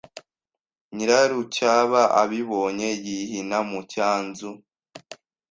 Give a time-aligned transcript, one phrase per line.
[0.95, 4.49] Nyirarucyaba abibonye yihina mu cyanzu